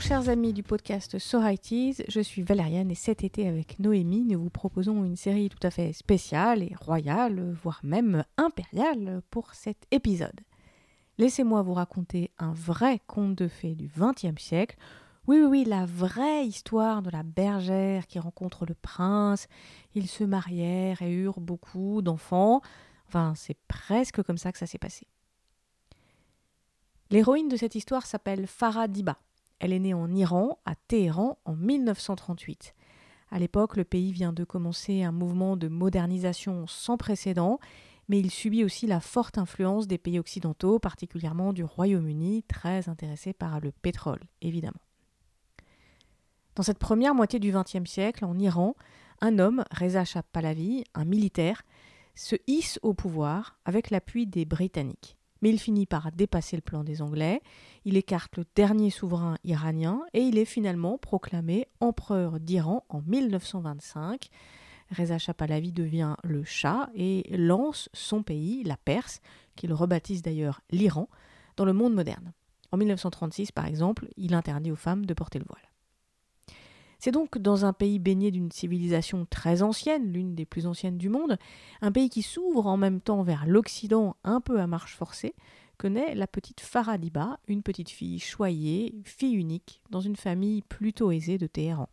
Chers 0.00 0.28
amis 0.28 0.52
du 0.52 0.62
podcast 0.62 1.18
So 1.18 1.40
Teas, 1.40 2.02
je 2.06 2.20
suis 2.20 2.42
Valériane 2.42 2.90
et 2.90 2.94
cet 2.94 3.24
été 3.24 3.48
avec 3.48 3.78
Noémie, 3.78 4.24
nous 4.24 4.38
vous 4.38 4.50
proposons 4.50 5.04
une 5.04 5.16
série 5.16 5.48
tout 5.48 5.64
à 5.66 5.70
fait 5.70 5.94
spéciale 5.94 6.62
et 6.62 6.74
royale, 6.78 7.56
voire 7.62 7.80
même 7.82 8.22
impériale 8.36 9.22
pour 9.30 9.54
cet 9.54 9.86
épisode. 9.90 10.38
Laissez-moi 11.16 11.62
vous 11.62 11.72
raconter 11.72 12.30
un 12.38 12.52
vrai 12.52 13.00
conte 13.06 13.36
de 13.36 13.48
fées 13.48 13.74
du 13.74 13.88
XXe 13.88 14.40
siècle. 14.40 14.76
Oui, 15.26 15.38
oui, 15.40 15.46
oui, 15.46 15.64
la 15.64 15.86
vraie 15.86 16.46
histoire 16.46 17.00
de 17.00 17.10
la 17.10 17.22
bergère 17.22 18.06
qui 18.06 18.18
rencontre 18.18 18.66
le 18.66 18.74
prince. 18.74 19.48
Ils 19.94 20.08
se 20.08 20.24
marièrent 20.24 21.00
et 21.00 21.10
eurent 21.10 21.40
beaucoup 21.40 22.02
d'enfants. 22.02 22.60
Enfin, 23.08 23.32
c'est 23.34 23.58
presque 23.66 24.22
comme 24.22 24.38
ça 24.38 24.52
que 24.52 24.58
ça 24.58 24.66
s'est 24.66 24.78
passé. 24.78 25.06
L'héroïne 27.10 27.48
de 27.48 27.56
cette 27.56 27.74
histoire 27.74 28.04
s'appelle 28.04 28.46
Farah 28.46 28.88
Diba. 28.88 29.16
Elle 29.58 29.72
est 29.72 29.78
née 29.78 29.94
en 29.94 30.14
Iran, 30.14 30.58
à 30.64 30.74
Téhéran, 30.74 31.38
en 31.44 31.54
1938. 31.54 32.74
À 33.30 33.38
l'époque, 33.38 33.76
le 33.76 33.84
pays 33.84 34.12
vient 34.12 34.32
de 34.32 34.44
commencer 34.44 35.02
un 35.02 35.12
mouvement 35.12 35.56
de 35.56 35.68
modernisation 35.68 36.66
sans 36.66 36.96
précédent, 36.96 37.58
mais 38.08 38.20
il 38.20 38.30
subit 38.30 38.64
aussi 38.64 38.86
la 38.86 39.00
forte 39.00 39.38
influence 39.38 39.88
des 39.88 39.98
pays 39.98 40.18
occidentaux, 40.18 40.78
particulièrement 40.78 41.52
du 41.52 41.64
Royaume-Uni, 41.64 42.44
très 42.44 42.88
intéressé 42.88 43.32
par 43.32 43.60
le 43.60 43.72
pétrole, 43.72 44.20
évidemment. 44.42 44.80
Dans 46.54 46.62
cette 46.62 46.78
première 46.78 47.14
moitié 47.14 47.38
du 47.38 47.52
XXe 47.52 47.88
siècle, 47.90 48.24
en 48.24 48.38
Iran, 48.38 48.76
un 49.20 49.38
homme, 49.38 49.64
Reza 49.70 50.04
Shah 50.04 50.22
Pahlavi, 50.22 50.84
un 50.94 51.04
militaire, 51.04 51.62
se 52.14 52.36
hisse 52.46 52.78
au 52.82 52.94
pouvoir 52.94 53.58
avec 53.64 53.90
l'appui 53.90 54.26
des 54.26 54.44
Britanniques. 54.44 55.16
Mais 55.42 55.50
il 55.50 55.58
finit 55.58 55.86
par 55.86 56.12
dépasser 56.12 56.56
le 56.56 56.62
plan 56.62 56.84
des 56.84 57.02
Anglais, 57.02 57.40
il 57.84 57.96
écarte 57.96 58.36
le 58.36 58.44
dernier 58.54 58.90
souverain 58.90 59.36
iranien 59.44 60.02
et 60.14 60.20
il 60.20 60.38
est 60.38 60.44
finalement 60.44 60.98
proclamé 60.98 61.66
empereur 61.80 62.40
d'Iran 62.40 62.84
en 62.88 63.02
1925. 63.02 64.28
Reza 64.96 65.18
Shah 65.18 65.34
Pahlavi 65.34 65.72
devient 65.72 66.14
le 66.22 66.44
Shah 66.44 66.90
et 66.94 67.24
lance 67.36 67.88
son 67.92 68.22
pays, 68.22 68.62
la 68.64 68.76
Perse, 68.76 69.20
qu'il 69.56 69.72
rebaptise 69.72 70.22
d'ailleurs 70.22 70.60
l'Iran, 70.70 71.08
dans 71.56 71.64
le 71.64 71.72
monde 71.72 71.94
moderne. 71.94 72.32
En 72.72 72.76
1936, 72.76 73.52
par 73.52 73.66
exemple, 73.66 74.08
il 74.16 74.34
interdit 74.34 74.70
aux 74.70 74.76
femmes 74.76 75.06
de 75.06 75.14
porter 75.14 75.38
le 75.38 75.46
voile. 75.48 75.65
C'est 76.98 77.10
donc 77.10 77.38
dans 77.38 77.64
un 77.64 77.72
pays 77.72 77.98
baigné 77.98 78.30
d'une 78.30 78.50
civilisation 78.50 79.26
très 79.28 79.62
ancienne, 79.62 80.12
l'une 80.12 80.34
des 80.34 80.46
plus 80.46 80.66
anciennes 80.66 80.98
du 80.98 81.08
monde, 81.08 81.38
un 81.82 81.92
pays 81.92 82.08
qui 82.08 82.22
s'ouvre 82.22 82.66
en 82.66 82.76
même 82.76 83.00
temps 83.00 83.22
vers 83.22 83.46
l'Occident 83.46 84.16
un 84.24 84.40
peu 84.40 84.60
à 84.60 84.66
marche 84.66 84.96
forcée, 84.96 85.34
que 85.78 85.86
naît 85.86 86.14
la 86.14 86.26
petite 86.26 86.60
Faradiba, 86.60 87.38
une 87.48 87.62
petite 87.62 87.90
fille 87.90 88.18
choyée, 88.18 88.94
fille 89.04 89.34
unique, 89.34 89.82
dans 89.90 90.00
une 90.00 90.16
famille 90.16 90.62
plutôt 90.62 91.10
aisée 91.10 91.36
de 91.36 91.46
Téhéran. 91.46 91.88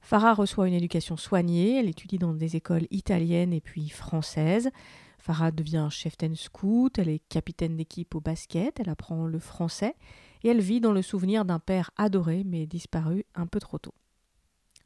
Farah 0.00 0.34
reçoit 0.34 0.66
une 0.66 0.74
éducation 0.74 1.16
soignée, 1.16 1.78
elle 1.78 1.88
étudie 1.88 2.18
dans 2.18 2.32
des 2.32 2.56
écoles 2.56 2.86
italiennes 2.90 3.52
et 3.52 3.60
puis 3.60 3.90
françaises. 3.90 4.70
Farah 5.18 5.50
devient 5.50 5.88
chef 5.90 6.14
scout, 6.34 6.98
elle 6.98 7.10
est 7.10 7.22
capitaine 7.28 7.76
d'équipe 7.76 8.14
au 8.14 8.20
basket, 8.20 8.80
elle 8.80 8.88
apprend 8.88 9.26
le 9.26 9.38
français 9.38 9.94
et 10.42 10.48
elle 10.48 10.60
vit 10.60 10.80
dans 10.80 10.92
le 10.92 11.02
souvenir 11.02 11.44
d'un 11.44 11.58
père 11.58 11.90
adoré 11.96 12.42
mais 12.44 12.66
disparu 12.66 13.24
un 13.34 13.46
peu 13.46 13.60
trop 13.60 13.78
tôt. 13.78 13.94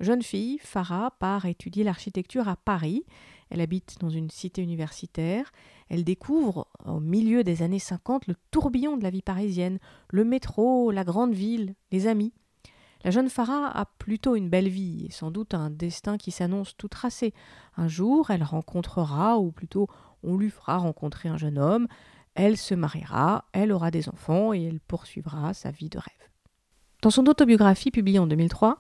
Jeune 0.00 0.22
fille, 0.22 0.58
Farah 0.60 1.12
part 1.20 1.46
étudier 1.46 1.84
l'architecture 1.84 2.48
à 2.48 2.56
Paris. 2.56 3.04
Elle 3.50 3.60
habite 3.60 3.96
dans 4.00 4.08
une 4.10 4.30
cité 4.30 4.60
universitaire. 4.60 5.52
Elle 5.88 6.02
découvre, 6.02 6.66
au 6.84 6.98
milieu 6.98 7.44
des 7.44 7.62
années 7.62 7.78
50, 7.78 8.26
le 8.26 8.34
tourbillon 8.50 8.96
de 8.96 9.04
la 9.04 9.10
vie 9.10 9.22
parisienne, 9.22 9.78
le 10.10 10.24
métro, 10.24 10.90
la 10.90 11.04
grande 11.04 11.32
ville, 11.32 11.74
les 11.92 12.08
amis. 12.08 12.32
La 13.04 13.10
jeune 13.10 13.28
Farah 13.28 13.68
a 13.68 13.84
plutôt 13.84 14.34
une 14.34 14.48
belle 14.48 14.68
vie 14.68 15.06
et 15.06 15.12
sans 15.12 15.30
doute 15.30 15.54
un 15.54 15.70
destin 15.70 16.16
qui 16.16 16.30
s'annonce 16.30 16.76
tout 16.76 16.88
tracé. 16.88 17.34
Un 17.76 17.86
jour, 17.86 18.30
elle 18.30 18.42
rencontrera, 18.42 19.38
ou 19.38 19.52
plutôt 19.52 19.88
on 20.22 20.36
lui 20.36 20.50
fera 20.50 20.78
rencontrer 20.78 21.28
un 21.28 21.36
jeune 21.36 21.58
homme, 21.58 21.86
elle 22.34 22.56
se 22.56 22.74
mariera, 22.74 23.44
elle 23.52 23.72
aura 23.72 23.90
des 23.90 24.08
enfants 24.08 24.52
et 24.52 24.62
elle 24.62 24.80
poursuivra 24.80 25.54
sa 25.54 25.70
vie 25.70 25.88
de 25.88 25.98
rêve. 25.98 26.30
Dans 27.02 27.10
son 27.10 27.26
autobiographie 27.26 27.90
publiée 27.90 28.18
en 28.18 28.26
2003, 28.26 28.78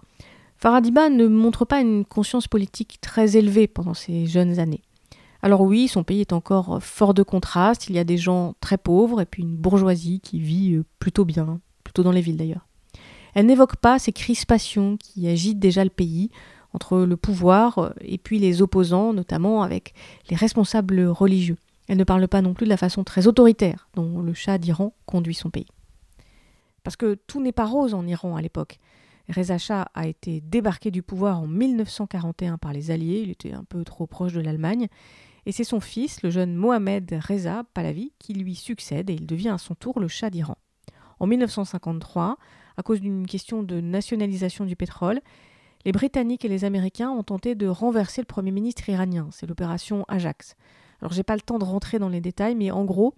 Faradiba 0.56 1.10
ne 1.10 1.26
montre 1.26 1.64
pas 1.64 1.80
une 1.80 2.04
conscience 2.04 2.48
politique 2.48 2.98
très 3.00 3.36
élevée 3.36 3.66
pendant 3.66 3.94
ses 3.94 4.26
jeunes 4.26 4.58
années. 4.58 4.82
Alors 5.42 5.60
oui, 5.60 5.88
son 5.88 6.04
pays 6.04 6.22
est 6.22 6.32
encore 6.32 6.82
fort 6.82 7.12
de 7.12 7.22
contraste, 7.22 7.90
il 7.90 7.96
y 7.96 7.98
a 7.98 8.04
des 8.04 8.16
gens 8.16 8.54
très 8.60 8.78
pauvres 8.78 9.20
et 9.20 9.26
puis 9.26 9.42
une 9.42 9.56
bourgeoisie 9.56 10.20
qui 10.20 10.40
vit 10.40 10.72
euh, 10.72 10.84
plutôt 10.98 11.26
bien, 11.26 11.60
plutôt 11.84 12.02
dans 12.02 12.12
les 12.12 12.22
villes 12.22 12.38
d'ailleurs. 12.38 12.66
Elle 13.34 13.46
n'évoque 13.46 13.76
pas 13.76 13.98
ces 13.98 14.12
crispations 14.12 14.96
qui 14.96 15.28
agitent 15.28 15.58
déjà 15.58 15.84
le 15.84 15.90
pays 15.90 16.30
entre 16.72 17.00
le 17.00 17.16
pouvoir 17.18 17.78
euh, 17.78 17.90
et 18.00 18.16
puis 18.16 18.38
les 18.38 18.62
opposants, 18.62 19.12
notamment 19.12 19.62
avec 19.62 19.92
les 20.30 20.36
responsables 20.36 21.04
religieux. 21.04 21.58
Elle 21.88 21.98
ne 21.98 22.04
parle 22.04 22.26
pas 22.28 22.42
non 22.42 22.54
plus 22.54 22.64
de 22.64 22.70
la 22.70 22.76
façon 22.76 23.04
très 23.04 23.26
autoritaire 23.26 23.88
dont 23.94 24.20
le 24.20 24.34
Shah 24.34 24.58
d'Iran 24.58 24.94
conduit 25.06 25.34
son 25.34 25.50
pays. 25.50 25.66
Parce 26.82 26.96
que 26.96 27.14
tout 27.26 27.42
n'est 27.42 27.52
pas 27.52 27.66
rose 27.66 27.94
en 27.94 28.06
Iran 28.06 28.36
à 28.36 28.42
l'époque. 28.42 28.78
Reza 29.28 29.56
Shah 29.58 29.88
a 29.94 30.06
été 30.06 30.42
débarqué 30.42 30.90
du 30.90 31.02
pouvoir 31.02 31.40
en 31.40 31.46
1941 31.46 32.58
par 32.58 32.72
les 32.72 32.90
Alliés, 32.90 33.20
il 33.24 33.30
était 33.30 33.52
un 33.52 33.64
peu 33.64 33.82
trop 33.84 34.06
proche 34.06 34.34
de 34.34 34.40
l'Allemagne, 34.40 34.88
et 35.46 35.52
c'est 35.52 35.64
son 35.64 35.80
fils, 35.80 36.22
le 36.22 36.30
jeune 36.30 36.54
Mohamed 36.54 37.18
Reza 37.26 37.64
Pahlavi, 37.74 38.12
qui 38.18 38.34
lui 38.34 38.54
succède 38.54 39.10
et 39.10 39.14
il 39.14 39.26
devient 39.26 39.50
à 39.50 39.58
son 39.58 39.74
tour 39.74 39.98
le 40.00 40.08
Shah 40.08 40.30
d'Iran. 40.30 40.56
En 41.20 41.26
1953, 41.26 42.36
à 42.76 42.82
cause 42.82 43.00
d'une 43.00 43.26
question 43.26 43.62
de 43.62 43.80
nationalisation 43.80 44.64
du 44.64 44.76
pétrole, 44.76 45.20
les 45.84 45.92
Britanniques 45.92 46.44
et 46.44 46.48
les 46.48 46.64
Américains 46.64 47.10
ont 47.10 47.22
tenté 47.22 47.54
de 47.54 47.66
renverser 47.66 48.20
le 48.22 48.26
Premier 48.26 48.50
ministre 48.50 48.88
iranien, 48.88 49.28
c'est 49.30 49.46
l'opération 49.46 50.04
Ajax. 50.08 50.56
Alors 51.00 51.12
j'ai 51.12 51.22
pas 51.22 51.34
le 51.34 51.40
temps 51.40 51.58
de 51.58 51.64
rentrer 51.64 51.98
dans 51.98 52.08
les 52.08 52.20
détails, 52.20 52.54
mais 52.54 52.70
en 52.70 52.84
gros, 52.84 53.14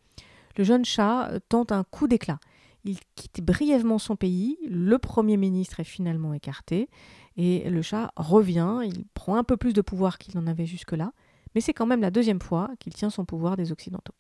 le 0.57 0.65
jeune 0.65 0.85
Shah 0.85 1.31
tente 1.49 1.73
un 1.73 1.85
coup 1.85 2.09
d'éclat. 2.09 2.39
Il 2.85 2.99
quitte 3.17 3.41
brièvement 3.45 3.99
son 3.99 4.17
pays, 4.17 4.59
le 4.69 4.99
Premier 4.99 5.37
ministre 5.37 5.81
est 5.81 5.85
finalement 5.85 6.33
écarté, 6.33 6.89
et 7.37 7.69
le 7.69 7.83
Shah 7.83 8.13
revient, 8.17 8.79
il 8.85 9.05
prend 9.13 9.37
un 9.37 9.45
peu 9.45 9.57
plus 9.57 9.73
de 9.73 9.81
pouvoir 9.81 10.19
qu'il 10.19 10.37
n'en 10.37 10.47
avait 10.47 10.67
jusque-là, 10.67 11.13
mais 11.55 11.61
c'est 11.61 11.75
quand 11.75 11.87
même 11.87 12.01
la 12.01 12.11
deuxième 12.11 12.41
fois 12.41 12.71
qu'il 12.79 12.95
tient 12.95 13.11
son 13.11 13.25
pouvoir 13.25 13.57
des 13.57 13.73
Occidentaux. 13.73 14.15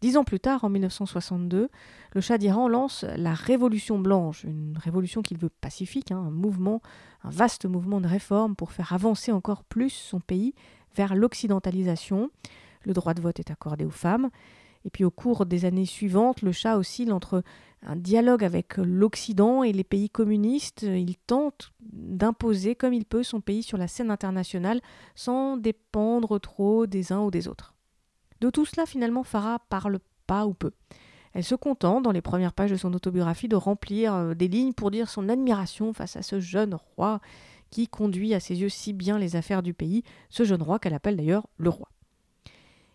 Dix 0.00 0.16
ans 0.16 0.24
plus 0.24 0.38
tard, 0.38 0.62
en 0.62 0.68
1962, 0.68 1.68
le 2.12 2.20
Shah 2.20 2.38
d'Iran 2.38 2.68
lance 2.68 3.04
la 3.16 3.34
Révolution 3.34 3.98
blanche, 3.98 4.44
une 4.44 4.78
révolution 4.78 5.22
qu'il 5.22 5.38
veut 5.38 5.50
pacifique, 5.50 6.12
hein, 6.12 6.18
un 6.18 6.30
mouvement, 6.30 6.80
un 7.24 7.30
vaste 7.30 7.66
mouvement 7.66 8.00
de 8.00 8.06
réforme 8.06 8.54
pour 8.54 8.70
faire 8.70 8.92
avancer 8.92 9.32
encore 9.32 9.64
plus 9.64 9.90
son 9.90 10.20
pays 10.20 10.54
vers 10.94 11.16
l'occidentalisation. 11.16 12.30
Le 12.82 12.92
droit 12.92 13.14
de 13.14 13.20
vote 13.20 13.38
est 13.40 13.50
accordé 13.50 13.84
aux 13.84 13.90
femmes. 13.90 14.30
Et 14.84 14.90
puis 14.90 15.04
au 15.04 15.10
cours 15.10 15.44
des 15.44 15.64
années 15.64 15.86
suivantes, 15.86 16.42
le 16.42 16.52
Shah 16.52 16.78
oscille 16.78 17.12
entre 17.12 17.42
un 17.82 17.96
dialogue 17.96 18.44
avec 18.44 18.76
l'Occident 18.76 19.62
et 19.62 19.72
les 19.72 19.84
pays 19.84 20.08
communistes. 20.08 20.82
Il 20.82 21.16
tente 21.16 21.72
d'imposer 21.80 22.74
comme 22.74 22.94
il 22.94 23.04
peut 23.04 23.22
son 23.22 23.40
pays 23.40 23.62
sur 23.62 23.76
la 23.76 23.88
scène 23.88 24.10
internationale 24.10 24.80
sans 25.14 25.56
dépendre 25.56 26.40
trop 26.40 26.86
des 26.86 27.12
uns 27.12 27.20
ou 27.20 27.30
des 27.30 27.48
autres. 27.48 27.74
De 28.40 28.50
tout 28.50 28.64
cela, 28.64 28.86
finalement, 28.86 29.24
Farah 29.24 29.58
parle 29.68 29.98
pas 30.26 30.46
ou 30.46 30.54
peu. 30.54 30.70
Elle 31.34 31.44
se 31.44 31.54
contente, 31.54 32.04
dans 32.04 32.12
les 32.12 32.22
premières 32.22 32.52
pages 32.52 32.70
de 32.70 32.76
son 32.76 32.94
autobiographie, 32.94 33.48
de 33.48 33.56
remplir 33.56 34.14
euh, 34.14 34.34
des 34.34 34.48
lignes 34.48 34.72
pour 34.72 34.90
dire 34.90 35.08
son 35.08 35.28
admiration 35.28 35.92
face 35.92 36.16
à 36.16 36.22
ce 36.22 36.40
jeune 36.40 36.74
roi 36.74 37.20
qui 37.70 37.86
conduit 37.86 38.34
à 38.34 38.40
ses 38.40 38.60
yeux 38.60 38.70
si 38.70 38.92
bien 38.92 39.18
les 39.18 39.36
affaires 39.36 39.62
du 39.62 39.74
pays, 39.74 40.02
ce 40.30 40.44
jeune 40.44 40.62
roi 40.62 40.78
qu'elle 40.78 40.94
appelle 40.94 41.16
d'ailleurs 41.16 41.46
le 41.58 41.68
roi. 41.68 41.88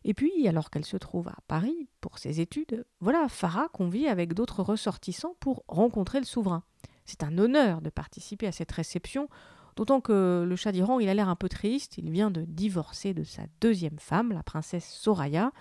Et 0.05 0.13
puis, 0.13 0.47
alors 0.47 0.69
qu'elle 0.69 0.85
se 0.85 0.97
trouve 0.97 1.29
à 1.29 1.37
Paris 1.47 1.87
pour 2.01 2.17
ses 2.17 2.41
études, 2.41 2.85
voilà 2.99 3.29
Farah 3.29 3.69
convie 3.69 4.07
avec 4.07 4.33
d'autres 4.33 4.61
ressortissants 4.61 5.35
pour 5.39 5.63
rencontrer 5.67 6.19
le 6.19 6.25
souverain. 6.25 6.63
C'est 7.05 7.23
un 7.23 7.37
honneur 7.37 7.81
de 7.81 7.89
participer 7.89 8.47
à 8.47 8.51
cette 8.51 8.71
réception 8.71 9.29
D'autant 9.75 10.01
que 10.01 10.45
le 10.47 10.55
chat 10.55 10.71
d'Iran, 10.71 10.99
il 10.99 11.09
a 11.09 11.13
l'air 11.13 11.29
un 11.29 11.35
peu 11.35 11.49
triste, 11.49 11.97
il 11.97 12.11
vient 12.11 12.29
de 12.29 12.45
divorcer 12.47 13.13
de 13.13 13.23
sa 13.23 13.43
deuxième 13.59 13.97
femme, 13.97 14.31
la 14.31 14.43
princesse 14.43 14.87
Soraya. 14.87 15.51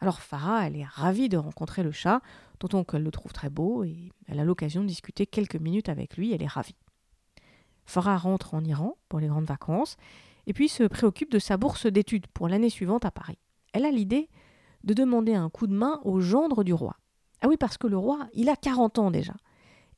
Alors 0.00 0.20
Farah, 0.20 0.66
elle 0.66 0.76
est 0.76 0.84
ravie 0.84 1.28
de 1.28 1.36
rencontrer 1.36 1.82
le 1.82 1.92
chat, 1.92 2.20
d'autant 2.58 2.82
qu'elle 2.82 3.04
le 3.04 3.10
trouve 3.12 3.32
très 3.32 3.50
beau 3.50 3.84
et 3.84 4.10
elle 4.26 4.40
a 4.40 4.44
l'occasion 4.44 4.82
de 4.82 4.88
discuter 4.88 5.26
quelques 5.26 5.56
minutes 5.56 5.88
avec 5.88 6.16
lui, 6.16 6.32
elle 6.32 6.42
est 6.42 6.48
ravie. 6.48 6.74
Farah 7.86 8.16
rentre 8.16 8.54
en 8.54 8.64
Iran 8.64 8.96
pour 9.08 9.20
les 9.20 9.28
grandes 9.28 9.44
vacances 9.44 9.96
et 10.46 10.52
puis 10.52 10.68
se 10.68 10.82
préoccupe 10.84 11.30
de 11.30 11.38
sa 11.38 11.56
bourse 11.56 11.86
d'études 11.86 12.26
pour 12.28 12.48
l'année 12.48 12.70
suivante 12.70 13.04
à 13.04 13.10
Paris. 13.10 13.38
Elle 13.74 13.84
a 13.84 13.90
l'idée 13.90 14.30
de 14.84 14.94
demander 14.94 15.34
un 15.34 15.50
coup 15.50 15.66
de 15.66 15.74
main 15.74 16.00
au 16.04 16.20
gendre 16.20 16.62
du 16.62 16.72
roi. 16.72 16.96
Ah 17.42 17.48
oui, 17.48 17.56
parce 17.58 17.76
que 17.76 17.88
le 17.88 17.98
roi, 17.98 18.20
il 18.32 18.48
a 18.48 18.56
40 18.56 18.98
ans 18.98 19.10
déjà. 19.10 19.34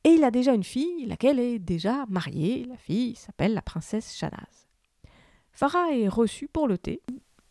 Et 0.03 0.09
il 0.09 0.23
a 0.23 0.31
déjà 0.31 0.53
une 0.53 0.63
fille, 0.63 1.05
laquelle 1.05 1.39
est 1.39 1.59
déjà 1.59 2.05
mariée. 2.09 2.65
La 2.67 2.75
fille 2.75 3.15
s'appelle 3.15 3.53
la 3.53 3.61
princesse 3.61 4.15
Shanaz. 4.15 4.67
Farah 5.51 5.91
est 5.93 6.07
reçue 6.07 6.47
pour 6.47 6.67
le 6.67 6.77
thé. 6.77 7.01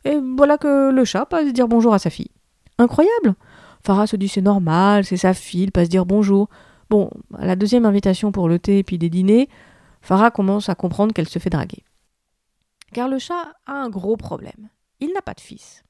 Et 0.04 0.18
voilà 0.36 0.58
que 0.58 0.90
le 0.90 1.04
chat 1.04 1.26
passe 1.26 1.52
dire 1.52 1.68
bonjour 1.68 1.94
à 1.94 1.98
sa 1.98 2.10
fille. 2.10 2.30
Incroyable 2.78 3.34
Farah 3.84 4.06
se 4.06 4.16
dit 4.16 4.28
c'est 4.28 4.42
normal, 4.42 5.04
c'est 5.04 5.16
sa 5.16 5.32
fille, 5.32 5.64
elle 5.64 5.72
passe 5.72 5.88
dire 5.88 6.06
bonjour. 6.06 6.48
Bon, 6.90 7.10
à 7.38 7.46
la 7.46 7.56
deuxième 7.56 7.86
invitation 7.86 8.32
pour 8.32 8.48
le 8.48 8.58
thé 8.58 8.78
et 8.78 8.84
puis 8.84 8.98
des 8.98 9.10
dîners, 9.10 9.48
Farah 10.02 10.30
commence 10.30 10.68
à 10.68 10.74
comprendre 10.74 11.14
qu'elle 11.14 11.28
se 11.28 11.38
fait 11.38 11.50
draguer. 11.50 11.84
Car 12.92 13.08
le 13.08 13.18
chat 13.18 13.54
a 13.66 13.74
un 13.74 13.90
gros 13.90 14.16
problème. 14.16 14.70
Il 14.98 15.12
n'a 15.12 15.22
pas 15.22 15.34
de 15.34 15.40
fils. 15.40 15.84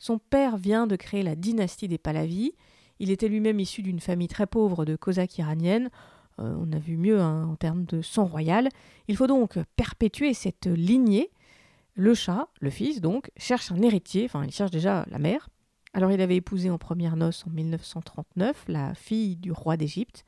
Son 0.00 0.18
père 0.18 0.56
vient 0.56 0.86
de 0.86 0.96
créer 0.96 1.22
la 1.22 1.36
dynastie 1.36 1.86
des 1.86 1.98
Pahlavis. 1.98 2.54
Il 3.00 3.10
était 3.10 3.28
lui-même 3.28 3.60
issu 3.60 3.82
d'une 3.82 4.00
famille 4.00 4.28
très 4.28 4.46
pauvre 4.46 4.86
de 4.86 4.96
Cosaques 4.96 5.36
iraniennes. 5.36 5.90
Euh, 6.38 6.56
on 6.58 6.72
a 6.72 6.78
vu 6.78 6.96
mieux 6.96 7.20
hein, 7.20 7.46
en 7.46 7.54
termes 7.54 7.84
de 7.84 8.00
sang 8.00 8.24
royal. 8.24 8.70
Il 9.08 9.16
faut 9.16 9.26
donc 9.26 9.58
perpétuer 9.76 10.32
cette 10.32 10.66
lignée. 10.66 11.30
Le 11.94 12.14
chat, 12.14 12.48
le 12.60 12.70
fils 12.70 13.02
donc, 13.02 13.30
cherche 13.36 13.70
un 13.70 13.82
héritier, 13.82 14.24
enfin 14.24 14.42
il 14.42 14.52
cherche 14.52 14.70
déjà 14.70 15.04
la 15.10 15.18
mère. 15.18 15.50
Alors 15.92 16.10
il 16.10 16.20
avait 16.22 16.36
épousé 16.36 16.70
en 16.70 16.78
première 16.78 17.16
noce 17.16 17.44
en 17.46 17.50
1939 17.50 18.64
la 18.68 18.94
fille 18.94 19.36
du 19.36 19.52
roi 19.52 19.76
d'Égypte, 19.76 20.24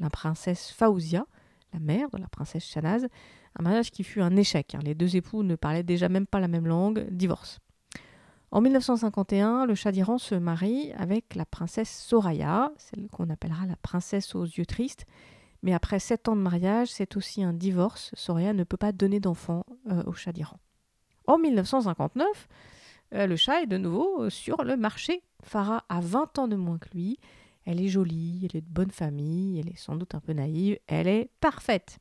la 0.00 0.10
princesse 0.10 0.70
Faouzia, 0.70 1.24
la 1.72 1.80
mère 1.80 2.10
de 2.10 2.18
la 2.18 2.28
princesse 2.28 2.66
Shanaz, 2.66 3.06
un 3.58 3.62
mariage 3.62 3.90
qui 3.90 4.04
fut 4.04 4.20
un 4.20 4.36
échec. 4.36 4.74
Hein. 4.74 4.80
Les 4.82 4.94
deux 4.94 5.16
époux 5.16 5.44
ne 5.44 5.56
parlaient 5.56 5.82
déjà 5.82 6.10
même 6.10 6.26
pas 6.26 6.40
la 6.40 6.48
même 6.48 6.66
langue, 6.66 7.06
divorce. 7.10 7.60
En 8.54 8.60
1951, 8.60 9.66
le 9.66 9.74
Shah 9.74 9.90
d'Iran 9.90 10.16
se 10.16 10.36
marie 10.36 10.92
avec 10.92 11.34
la 11.34 11.44
princesse 11.44 11.90
Soraya, 11.90 12.70
celle 12.76 13.08
qu'on 13.08 13.28
appellera 13.28 13.66
la 13.66 13.74
princesse 13.74 14.36
aux 14.36 14.44
yeux 14.44 14.64
tristes. 14.64 15.06
Mais 15.64 15.74
après 15.74 15.98
sept 15.98 16.28
ans 16.28 16.36
de 16.36 16.40
mariage, 16.40 16.86
c'est 16.86 17.16
aussi 17.16 17.42
un 17.42 17.52
divorce. 17.52 18.12
Soraya 18.14 18.52
ne 18.52 18.62
peut 18.62 18.76
pas 18.76 18.92
donner 18.92 19.18
d'enfant 19.18 19.66
euh, 19.90 20.04
au 20.06 20.12
Shah 20.12 20.30
d'Iran. 20.30 20.60
En 21.26 21.36
1959, 21.36 22.48
euh, 23.14 23.26
le 23.26 23.34
chat 23.34 23.62
est 23.62 23.66
de 23.66 23.76
nouveau 23.76 24.22
euh, 24.22 24.30
sur 24.30 24.62
le 24.62 24.76
marché. 24.76 25.24
Farah 25.42 25.84
a 25.88 26.00
20 26.00 26.38
ans 26.38 26.46
de 26.46 26.54
moins 26.54 26.78
que 26.78 26.90
lui. 26.90 27.18
Elle 27.64 27.80
est 27.80 27.88
jolie, 27.88 28.48
elle 28.48 28.56
est 28.56 28.64
de 28.64 28.72
bonne 28.72 28.92
famille, 28.92 29.58
elle 29.58 29.68
est 29.68 29.76
sans 29.76 29.96
doute 29.96 30.14
un 30.14 30.20
peu 30.20 30.32
naïve, 30.32 30.78
elle 30.86 31.08
est 31.08 31.28
parfaite. 31.40 31.98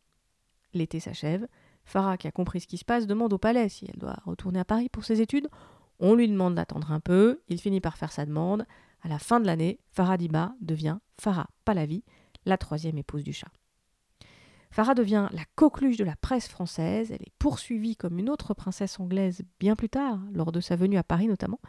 L'été 0.76 1.00
s'achève. 1.00 1.48
Farah, 1.84 2.18
qui 2.18 2.28
a 2.28 2.32
compris 2.32 2.62
ce 2.62 2.68
qui 2.68 2.78
se 2.78 2.86
passe, 2.86 3.08
demande 3.08 3.34
au 3.34 3.40
palais 3.40 3.70
si 3.70 3.88
elle 3.92 4.00
doit 4.00 4.18
retourner 4.24 4.60
à 4.60 4.66
Paris 4.66 4.90
pour 4.90 5.04
ses 5.04 5.20
études. 5.20 5.50
On 6.00 6.16
lui 6.16 6.28
demande 6.28 6.56
d'attendre 6.56 6.92
un 6.92 7.00
peu. 7.00 7.42
Il 7.50 7.60
finit 7.60 7.82
par 7.82 7.98
faire 7.98 8.12
sa 8.12 8.26
demande. 8.26 8.66
À 9.02 9.08
la 9.08 9.20
fin 9.20 9.40
de 9.40 9.46
l'année, 9.46 9.80
Farah 9.92 10.18
Diba 10.18 10.54
devient 10.62 10.98
Farah 11.20 11.50
Pahlavi, 11.66 12.04
la 12.46 12.58
troisième 12.58 12.98
épouse 12.98 13.24
du 13.24 13.34
chat. 13.34 13.52
Farah 14.72 14.96
devient 14.96 15.28
la 15.32 15.44
coqueluche 15.56 15.98
de 15.98 16.04
la 16.04 16.16
presse 16.16 16.48
française. 16.48 17.12
Elle 17.12 17.22
est 17.22 17.34
poursuivie 17.38 17.96
comme 17.96 18.18
une 18.18 18.30
autre 18.30 18.54
princesse 18.54 19.00
anglaise 19.00 19.44
bien 19.60 19.76
plus 19.76 19.90
tard, 19.90 20.20
lors 20.34 20.52
de 20.52 20.62
sa 20.62 20.76
venue 20.76 20.98
à 20.98 21.04
Paris 21.04 21.28
notamment. 21.28 21.60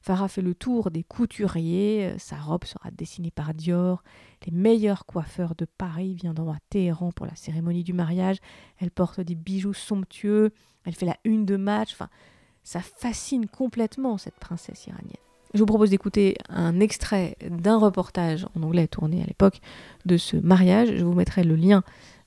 Farah 0.00 0.28
fait 0.28 0.42
le 0.42 0.54
tour 0.54 0.90
des 0.90 1.02
couturiers, 1.02 2.14
sa 2.18 2.36
robe 2.36 2.64
sera 2.64 2.90
dessinée 2.90 3.30
par 3.30 3.52
Dior, 3.52 4.02
les 4.46 4.52
meilleurs 4.52 5.06
coiffeurs 5.06 5.54
de 5.56 5.64
Paris 5.64 6.14
viendront 6.14 6.52
à 6.52 6.58
Téhéran 6.70 7.10
pour 7.12 7.26
la 7.26 7.34
cérémonie 7.34 7.82
du 7.82 7.92
mariage, 7.92 8.38
elle 8.78 8.90
porte 8.90 9.20
des 9.20 9.34
bijoux 9.34 9.74
somptueux, 9.74 10.52
elle 10.84 10.94
fait 10.94 11.06
la 11.06 11.16
une 11.24 11.44
de 11.44 11.56
match, 11.56 11.92
enfin, 11.92 12.08
ça 12.68 12.80
fascine 12.80 13.46
complètement 13.46 14.18
cette 14.18 14.38
princesse 14.38 14.86
iranienne. 14.86 15.16
Je 15.54 15.60
vous 15.60 15.66
propose 15.66 15.88
d'écouter 15.88 16.36
un 16.50 16.80
extrait 16.80 17.38
d'un 17.48 17.78
reportage 17.78 18.46
en 18.54 18.62
anglais 18.62 18.86
tourné 18.86 19.22
à 19.22 19.24
l'époque 19.26 19.60
de 20.04 20.18
ce 20.18 20.36
mariage. 20.36 20.90
Je 20.94 21.02
vous 21.02 21.14
mettrai 21.14 21.44
le 21.44 21.56
lien 21.56 21.82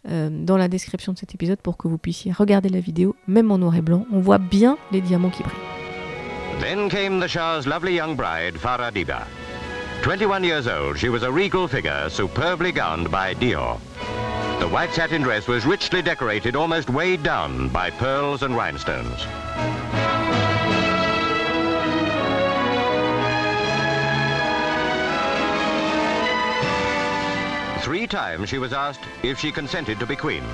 euh, 0.09 0.29
dans 0.31 0.57
la 0.57 0.67
description 0.67 1.13
de 1.13 1.19
cet 1.19 1.35
épisode 1.35 1.59
pour 1.59 1.77
que 1.77 1.87
vous 1.87 1.99
puissiez 1.99 2.31
regarder 2.31 2.69
la 2.69 2.79
vidéo, 2.79 3.15
même 3.27 3.51
en 3.51 3.59
noir 3.59 3.75
et 3.75 3.83
blanc. 3.83 4.07
On 4.11 4.19
voit 4.19 4.39
bien 4.39 4.79
les 4.91 5.01
diamants 5.01 5.29
qui 5.29 5.43
brillent. 5.43 6.59
Then 6.59 6.89
came 6.89 7.19
the 7.19 7.27
Shah's 7.27 7.67
lovely 7.67 7.93
young 7.93 8.15
bride, 8.15 8.55
Farah 8.57 8.91
Diba. 8.91 9.27
21 10.01 10.43
years 10.43 10.65
old, 10.65 10.97
she 10.97 11.07
was 11.07 11.21
a 11.21 11.31
regal 11.31 11.67
figure, 11.67 12.09
superbly 12.09 12.71
gowned 12.71 13.11
by 13.11 13.35
Dior. 13.35 13.77
The 14.59 14.67
white 14.67 14.91
satin 14.91 15.21
dress 15.21 15.47
was 15.47 15.67
richly 15.67 16.01
decorated, 16.01 16.55
almost 16.55 16.89
weighed 16.89 17.21
down 17.21 17.69
by 17.69 17.91
pearls 17.91 18.41
and 18.41 18.55
rhinestones. 18.55 19.27
Three 27.91 28.07
times 28.07 28.47
she 28.47 28.57
was 28.57 28.71
asked 28.71 29.01
if 29.21 29.37
she 29.37 29.51
consented 29.51 29.99
to 29.99 30.05
be 30.05 30.15
queen. 30.15 30.45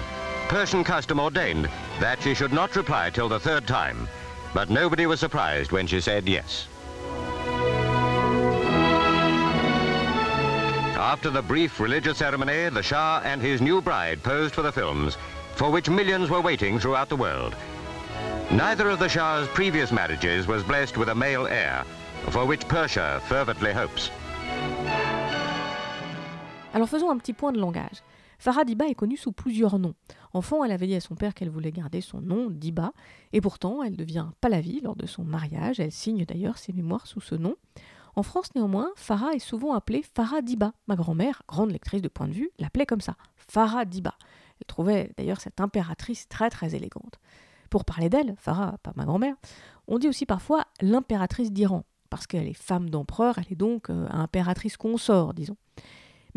Persian 0.48 0.84
custom 0.84 1.20
ordained 1.20 1.70
that 2.00 2.20
she 2.20 2.34
should 2.34 2.52
not 2.52 2.76
reply 2.76 3.12
till 3.12 3.30
the 3.30 3.40
third 3.40 3.68
time, 3.68 4.10
but 4.56 4.72
nobody 4.72 5.06
was 5.06 5.20
surprised 5.20 5.72
when 5.72 5.86
she 5.86 6.02
said 6.02 6.28
yes. 6.28 6.68
After 10.98 11.30
the 11.30 11.44
brief 11.44 11.80
religious 11.80 12.18
ceremony, 12.18 12.70
the 12.70 12.82
Shah 12.82 13.22
and 13.24 13.40
his 13.40 13.62
new 13.62 13.84
bride 13.84 14.24
posed 14.24 14.56
for 14.56 14.64
the 14.64 14.72
films, 14.72 15.16
for 15.54 15.70
which 15.70 15.92
millions 15.92 16.32
were 16.32 16.42
waiting 16.42 16.80
throughout 16.80 17.08
the 17.08 17.16
world. 17.16 17.56
Neither 18.50 18.90
of 18.90 18.98
the 18.98 19.10
Shah's 19.10 19.48
previous 19.50 19.92
marriages 19.92 20.48
was 20.48 20.64
blessed 20.64 20.98
with 20.98 21.10
a 21.10 21.14
male 21.14 21.46
heir, 21.46 21.86
for 22.32 22.46
which 22.46 22.68
Persia 22.68 23.22
fervently 23.28 23.74
hopes. 23.74 24.10
Alors 26.78 26.90
faisons 26.90 27.10
un 27.10 27.18
petit 27.18 27.34
point 27.34 27.52
de 27.52 27.60
langage. 27.60 28.04
Farah 28.38 28.64
Diba 28.64 28.86
est 28.86 28.94
connue 28.94 29.18
sous 29.18 29.32
plusieurs 29.32 29.80
noms. 29.80 29.96
Enfant, 30.34 30.64
elle 30.64 30.72
avait 30.72 30.86
dit 30.86 30.94
à 30.94 31.00
son 31.00 31.16
père 31.16 31.34
qu'elle 31.34 31.50
voulait 31.50 31.72
garder 31.72 32.02
son 32.02 32.22
nom, 32.22 32.52
Diba, 32.52 32.92
et 33.34 33.42
pourtant 33.42 33.82
elle 33.82 33.98
devient 33.98 34.28
Pahlavi 34.42 34.82
lors 34.82 34.96
de 34.96 35.08
son 35.08 35.24
mariage. 35.24 35.80
Elle 35.80 35.92
signe 35.92 36.24
d'ailleurs 36.24 36.60
ses 36.60 36.74
mémoires 36.74 37.08
sous 37.08 37.20
ce 37.20 37.34
nom. 37.34 37.56
En 38.16 38.22
France, 38.22 38.54
néanmoins, 38.54 38.92
Farah 38.96 39.34
est 39.34 39.40
souvent 39.40 39.74
appelée 39.74 40.04
Farah 40.14 40.44
Diba. 40.44 40.72
Ma 40.86 40.96
grand-mère, 40.96 41.42
grande 41.48 41.72
lectrice 41.72 42.04
de 42.04 42.10
point 42.10 42.28
de 42.28 42.34
vue, 42.34 42.52
l'appelait 42.60 42.86
comme 42.86 43.02
ça, 43.02 43.16
Farah 43.38 43.86
Diba. 43.86 44.14
Elle 44.60 44.68
trouvait 44.68 45.10
d'ailleurs 45.18 45.42
cette 45.42 45.60
impératrice 45.60 46.30
très 46.30 46.52
très 46.52 46.76
élégante. 46.76 47.18
Pour 47.72 47.86
parler 47.86 48.10
d'elle, 48.10 48.36
Farah, 48.38 48.78
pas 48.84 48.94
ma 48.96 49.06
grand-mère, 49.06 49.34
on 49.88 49.98
dit 49.98 50.10
aussi 50.10 50.28
parfois 50.28 50.66
l'impératrice 50.82 51.52
d'Iran, 51.52 51.86
parce 52.12 52.28
qu'elle 52.28 52.48
est 52.48 52.54
femme 52.54 52.92
d'empereur, 52.92 53.40
elle 53.40 53.52
est 53.52 53.56
donc 53.56 53.90
euh, 53.90 54.08
impératrice 54.12 54.78
consort, 54.78 55.34
disons. 55.34 55.58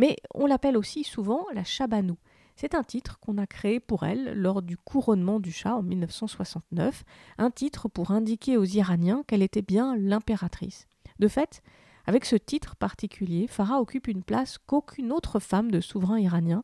Mais 0.01 0.17
on 0.33 0.47
l'appelle 0.47 0.79
aussi 0.79 1.05
souvent 1.05 1.45
la 1.53 1.63
Chabanou. 1.63 2.17
C'est 2.57 2.75
un 2.75 2.83
titre 2.83 3.19
qu'on 3.21 3.37
a 3.37 3.47
créé 3.47 3.81
pour 3.81 4.05
elle 4.05 4.33
lors 4.33 4.63
du 4.63 4.79
couronnement 4.79 5.41
du 5.41 5.53
Shah 5.53 5.77
en 5.77 5.83
1969, 5.83 7.05
un 7.37 7.51
titre 7.51 7.87
pour 7.87 8.11
indiquer 8.11 8.57
aux 8.57 8.65
Iraniens 8.65 9.25
qu'elle 9.27 9.43
était 9.43 9.61
bien 9.61 9.95
l'impératrice. 9.99 10.89
De 11.19 11.29
fait, 11.29 11.61
avec 12.07 12.25
ce 12.25 12.37
titre 12.37 12.77
particulier, 12.77 13.47
Farah 13.47 13.79
occupe 13.79 14.09
une 14.09 14.23
place 14.23 14.57
qu'aucune 14.57 15.13
autre 15.13 15.39
femme 15.39 15.71
de 15.71 15.83
souverain 15.83 16.19
iranien 16.19 16.63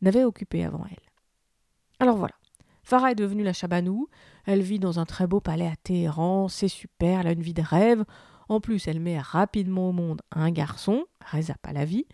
n'avait 0.00 0.24
occupée 0.24 0.64
avant 0.64 0.86
elle. 0.90 1.10
Alors 2.00 2.16
voilà, 2.16 2.36
Farah 2.84 3.12
est 3.12 3.16
devenue 3.16 3.44
la 3.44 3.52
Chabanou, 3.52 4.08
elle 4.46 4.62
vit 4.62 4.78
dans 4.78 4.98
un 4.98 5.04
très 5.04 5.26
beau 5.26 5.40
palais 5.40 5.66
à 5.66 5.76
Téhéran, 5.76 6.48
c'est 6.48 6.68
super, 6.68 7.20
elle 7.20 7.26
a 7.26 7.32
une 7.32 7.42
vie 7.42 7.52
de 7.52 7.60
rêve, 7.60 8.06
en 8.48 8.62
plus 8.62 8.88
elle 8.88 9.00
met 9.00 9.20
rapidement 9.20 9.90
au 9.90 9.92
monde 9.92 10.22
un 10.32 10.50
garçon, 10.50 11.04
Reza 11.30 11.54
Pahlavi, 11.60 12.06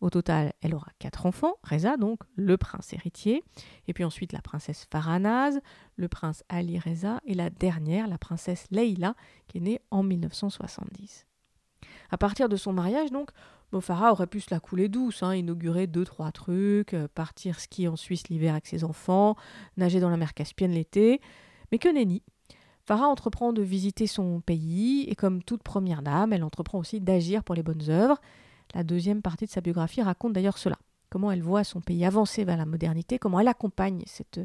au 0.00 0.10
total, 0.10 0.52
elle 0.60 0.74
aura 0.74 0.90
quatre 0.98 1.26
enfants, 1.26 1.54
Reza 1.62 1.96
donc, 1.96 2.20
le 2.34 2.56
prince 2.56 2.92
héritier, 2.92 3.42
et 3.86 3.92
puis 3.92 4.04
ensuite 4.04 4.32
la 4.32 4.40
princesse 4.40 4.86
Faranaz, 4.90 5.60
le 5.96 6.08
prince 6.08 6.44
Ali 6.48 6.78
Reza, 6.78 7.20
et 7.24 7.34
la 7.34 7.50
dernière, 7.50 8.06
la 8.06 8.18
princesse 8.18 8.66
Leila, 8.70 9.14
qui 9.48 9.58
est 9.58 9.62
née 9.62 9.80
en 9.90 10.02
1970. 10.02 11.26
À 12.10 12.18
partir 12.18 12.48
de 12.48 12.56
son 12.56 12.72
mariage, 12.72 13.10
donc, 13.10 13.30
Farah 13.80 14.12
aurait 14.12 14.26
pu 14.26 14.40
se 14.40 14.48
la 14.50 14.60
couler 14.60 14.88
douce, 14.88 15.22
hein, 15.22 15.34
inaugurer 15.34 15.86
deux, 15.86 16.04
trois 16.04 16.32
trucs, 16.32 16.94
euh, 16.94 17.06
partir 17.14 17.60
skier 17.60 17.88
en 17.88 17.96
Suisse 17.96 18.28
l'hiver 18.28 18.52
avec 18.52 18.66
ses 18.66 18.82
enfants, 18.82 19.36
nager 19.76 20.00
dans 20.00 20.08
la 20.08 20.16
mer 20.16 20.32
Caspienne 20.32 20.72
l'été. 20.72 21.20
Mais 21.70 21.78
que 21.78 21.88
nenni 21.88 22.22
Farah 22.86 23.08
entreprend 23.08 23.52
de 23.52 23.60
visiter 23.60 24.06
son 24.06 24.40
pays, 24.40 25.04
et 25.08 25.14
comme 25.14 25.42
toute 25.42 25.62
première 25.62 26.00
dame, 26.00 26.32
elle 26.32 26.44
entreprend 26.44 26.78
aussi 26.78 27.00
d'agir 27.00 27.44
pour 27.44 27.54
les 27.54 27.62
bonnes 27.62 27.90
œuvres. 27.90 28.18
La 28.74 28.84
deuxième 28.84 29.22
partie 29.22 29.46
de 29.46 29.50
sa 29.50 29.60
biographie 29.60 30.02
raconte 30.02 30.32
d'ailleurs 30.32 30.58
cela. 30.58 30.76
Comment 31.10 31.32
elle 31.32 31.42
voit 31.42 31.64
son 31.64 31.80
pays 31.80 32.04
avancer 32.04 32.44
vers 32.44 32.58
la 32.58 32.66
modernité, 32.66 33.18
comment 33.18 33.40
elle 33.40 33.48
accompagne 33.48 34.02
cette, 34.04 34.40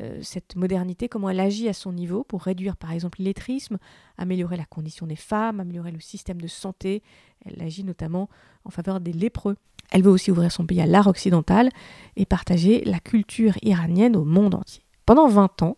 euh, 0.00 0.18
cette 0.22 0.56
modernité, 0.56 1.08
comment 1.08 1.30
elle 1.30 1.38
agit 1.38 1.68
à 1.68 1.72
son 1.72 1.92
niveau 1.92 2.24
pour 2.24 2.42
réduire 2.42 2.76
par 2.76 2.90
exemple 2.90 3.18
l'illettrisme, 3.18 3.78
améliorer 4.18 4.56
la 4.56 4.64
condition 4.64 5.06
des 5.06 5.16
femmes, 5.16 5.60
améliorer 5.60 5.92
le 5.92 6.00
système 6.00 6.40
de 6.40 6.48
santé. 6.48 7.04
Elle 7.44 7.62
agit 7.62 7.84
notamment 7.84 8.28
en 8.64 8.70
faveur 8.70 8.98
des 8.98 9.12
lépreux. 9.12 9.56
Elle 9.92 10.02
veut 10.02 10.10
aussi 10.10 10.32
ouvrir 10.32 10.50
son 10.50 10.66
pays 10.66 10.80
à 10.80 10.86
l'art 10.86 11.06
occidental 11.06 11.70
et 12.16 12.26
partager 12.26 12.84
la 12.84 12.98
culture 12.98 13.54
iranienne 13.62 14.16
au 14.16 14.24
monde 14.24 14.54
entier. 14.56 14.82
Pendant 15.06 15.28
20 15.28 15.62
ans, 15.62 15.76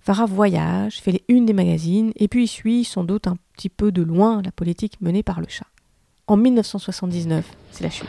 Farah 0.00 0.26
voyage, 0.26 1.00
fait 1.00 1.10
les 1.10 1.24
unes 1.28 1.46
des 1.46 1.52
magazines 1.52 2.12
et 2.14 2.28
puis 2.28 2.46
suit 2.46 2.84
sans 2.84 3.02
doute 3.02 3.26
un 3.26 3.36
petit 3.54 3.68
peu 3.68 3.90
de 3.90 4.02
loin 4.02 4.40
la 4.42 4.52
politique 4.52 5.00
menée 5.00 5.24
par 5.24 5.40
le 5.40 5.48
chat. 5.48 5.66
En 6.28 6.36
1979, 6.36 7.44
c'est 7.70 7.84
la 7.84 7.90
chute. 7.90 8.08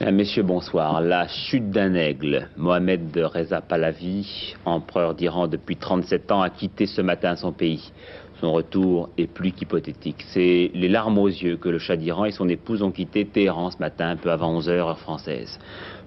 Eh, 0.00 0.10
messieurs, 0.10 0.42
bonsoir. 0.42 1.00
La 1.00 1.28
chute 1.28 1.70
d'un 1.70 1.94
aigle. 1.94 2.48
Mohamed 2.56 3.12
de 3.12 3.22
Reza 3.22 3.60
Pahlavi, 3.60 4.56
empereur 4.64 5.14
d'Iran 5.14 5.46
depuis 5.46 5.76
37 5.76 6.32
ans, 6.32 6.42
a 6.42 6.50
quitté 6.50 6.86
ce 6.86 7.00
matin 7.02 7.36
son 7.36 7.52
pays. 7.52 7.92
Son 8.40 8.50
retour 8.50 9.10
est 9.16 9.28
plus 9.28 9.52
qu'hypothétique. 9.52 10.24
C'est 10.30 10.72
les 10.74 10.88
larmes 10.88 11.18
aux 11.18 11.28
yeux 11.28 11.56
que 11.56 11.68
le 11.68 11.78
Shah 11.78 11.96
d'Iran 11.96 12.24
et 12.24 12.32
son 12.32 12.48
épouse 12.48 12.82
ont 12.82 12.90
quitté 12.90 13.24
Téhéran 13.24 13.70
ce 13.70 13.78
matin, 13.78 14.08
un 14.08 14.16
peu 14.16 14.32
avant 14.32 14.50
11 14.56 14.68
h 14.68 14.72
heure 14.72 14.98
française. 14.98 15.60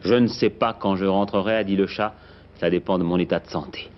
Je 0.04 0.16
ne 0.16 0.28
sais 0.28 0.50
pas 0.50 0.74
quand 0.74 0.98
je 0.98 1.06
rentrerai, 1.06 1.56
a 1.56 1.64
dit 1.64 1.78
le 1.78 1.88
Shah. 1.88 2.16
Ça 2.56 2.70
dépend 2.70 2.98
de 2.98 3.06
mon 3.06 3.18
état 3.18 3.40
de 3.40 3.48
santé. 3.48 3.90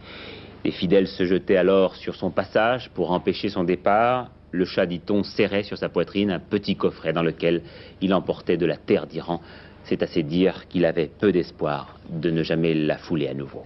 Les 0.63 0.69
fidèles 0.69 1.07
se 1.07 1.25
jetaient 1.25 1.57
alors 1.57 1.95
sur 1.95 2.13
son 2.13 2.29
passage 2.29 2.91
pour 2.91 3.10
empêcher 3.10 3.50
son 3.50 3.63
départ. 3.63 4.29
Le 4.51 4.65
Shah, 4.65 4.86
dit-on, 4.86 5.24
serrait 5.24 5.63
sur 5.63 5.77
sa 5.77 5.89
poitrine 5.89 6.31
un 6.31 6.39
petit 6.39 6.75
coffret 6.75 7.13
dans 7.13 7.24
lequel 7.24 7.62
il 8.01 8.13
emportait 8.13 8.58
de 8.58 8.65
la 8.65 8.77
terre 8.77 9.08
d'Iran 9.08 9.41
c'est 9.84 10.03
assez 10.03 10.24
dire 10.24 10.67
qu'il 10.67 10.86
avait 10.86 11.08
peu 11.08 11.31
d'espoir 11.31 11.98
de 12.10 12.29
ne 12.29 12.43
jamais 12.43 12.74
la 12.74 12.98
fouler 12.98 13.27
à 13.27 13.34
nouveau. 13.34 13.63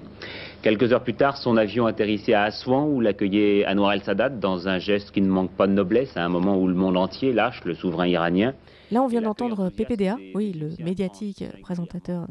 Quelques 0.61 0.91
heures 0.93 1.03
plus 1.03 1.13
tard, 1.13 1.37
son 1.37 1.57
avion 1.57 1.85
atterrissait 1.85 2.33
à 2.33 2.43
Assouan 2.43 2.87
où 2.87 3.01
l'accueillait 3.01 3.65
Anwar 3.67 3.93
el-Sadat 3.93 4.29
dans 4.29 4.67
un 4.67 4.79
geste 4.79 5.11
qui 5.11 5.21
ne 5.21 5.27
manque 5.27 5.51
pas 5.51 5.67
de 5.67 5.73
noblesse 5.73 6.15
à 6.17 6.23
un 6.23 6.29
moment 6.29 6.57
où 6.57 6.67
le 6.67 6.73
monde 6.73 6.97
entier 6.97 7.33
lâche 7.33 7.63
le 7.65 7.75
souverain 7.75 8.07
iranien. 8.07 8.53
Là, 8.91 9.01
on 9.01 9.07
vient 9.07 9.21
d'entendre 9.21 9.69
PPDA, 9.69 10.17
oui, 10.33 10.53
le 10.53 10.83
médiatique 10.83 11.43
présentateur 11.61 12.27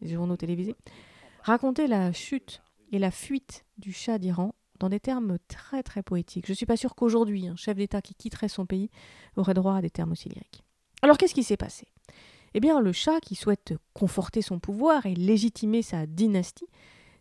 des 0.00 0.14
journaux 0.14 0.36
télévisés, 0.36 0.74
raconter 1.42 1.86
la 1.86 2.12
chute 2.12 2.62
et 2.92 2.98
la 2.98 3.10
fuite 3.10 3.64
du 3.78 3.92
Shah 3.92 4.18
d'Iran 4.18 4.54
dans 4.78 4.88
des 4.88 5.00
termes 5.00 5.38
très 5.48 5.82
très 5.82 6.02
poétiques. 6.02 6.46
Je 6.46 6.52
ne 6.52 6.56
suis 6.56 6.66
pas 6.66 6.76
sûr 6.76 6.94
qu'aujourd'hui, 6.94 7.48
un 7.48 7.56
chef 7.56 7.76
d'État 7.76 8.02
qui 8.02 8.14
quitterait 8.14 8.48
son 8.48 8.66
pays 8.66 8.90
aurait 9.36 9.54
droit 9.54 9.76
à 9.76 9.82
des 9.82 9.90
termes 9.90 10.12
aussi 10.12 10.28
lyriques. 10.28 10.64
Alors 11.02 11.16
qu'est-ce 11.18 11.34
qui 11.34 11.44
s'est 11.44 11.56
passé? 11.56 11.86
Eh 12.54 12.60
bien, 12.60 12.80
le 12.80 12.92
chat, 12.92 13.20
qui 13.20 13.34
souhaite 13.34 13.74
conforter 13.92 14.42
son 14.42 14.58
pouvoir 14.58 15.06
et 15.06 15.14
légitimer 15.14 15.82
sa 15.82 16.06
dynastie, 16.06 16.66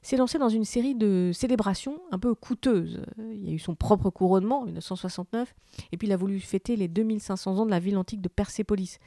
s'est 0.01 0.17
lancé 0.17 0.37
dans 0.37 0.49
une 0.49 0.63
série 0.63 0.95
de 0.95 1.31
célébrations 1.33 1.99
un 2.11 2.19
peu 2.19 2.33
coûteuses. 2.33 3.01
Il 3.17 3.45
y 3.45 3.49
a 3.49 3.53
eu 3.53 3.59
son 3.59 3.75
propre 3.75 4.09
couronnement 4.09 4.61
en 4.61 4.65
1969, 4.65 5.53
et 5.91 5.97
puis 5.97 6.07
il 6.07 6.13
a 6.13 6.17
voulu 6.17 6.39
fêter 6.39 6.75
les 6.75 6.87
2500 6.87 7.57
ans 7.57 7.65
de 7.65 7.71
la 7.71 7.79
ville 7.79 7.97
antique 7.97 8.21
de 8.21 8.29
Persépolis. 8.29 8.99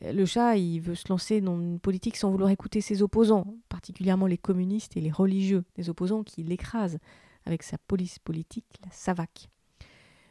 Le 0.00 0.24
chat, 0.24 0.56
il 0.56 0.80
veut 0.80 0.94
se 0.94 1.08
lancer 1.10 1.42
dans 1.42 1.60
une 1.60 1.78
politique 1.78 2.16
sans 2.16 2.30
vouloir 2.30 2.50
écouter 2.50 2.80
ses 2.80 3.02
opposants, 3.02 3.54
particulièrement 3.68 4.26
les 4.26 4.38
communistes 4.38 4.96
et 4.96 5.00
les 5.00 5.10
religieux, 5.10 5.64
des 5.76 5.90
opposants 5.90 6.22
qui 6.22 6.42
l'écrasent 6.42 6.98
avec 7.44 7.62
sa 7.62 7.78
police 7.78 8.18
politique, 8.18 8.66
la 8.84 8.90
SAVAK. 8.90 9.48